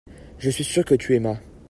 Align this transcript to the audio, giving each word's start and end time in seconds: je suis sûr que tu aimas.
je 0.39 0.49
suis 0.49 0.63
sûr 0.63 0.83
que 0.83 0.95
tu 0.95 1.13
aimas. 1.13 1.37